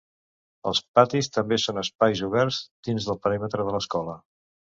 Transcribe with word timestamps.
Els 0.69 0.79
patis 0.99 1.29
també 1.35 1.59
són 1.65 1.81
espais 1.81 2.23
oberts 2.29 2.59
dins 2.89 3.09
del 3.11 3.21
perímetre 3.27 3.67
de 3.69 3.77
l'escola. 3.79 4.17